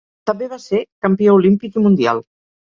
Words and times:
També 0.29 0.45
va 0.53 0.57
ser 0.63 0.79
campió 1.07 1.35
olímpic 1.41 1.79
i 1.81 1.85
mundial. 1.85 2.25